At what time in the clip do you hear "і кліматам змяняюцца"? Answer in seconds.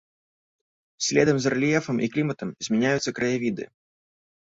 2.07-3.17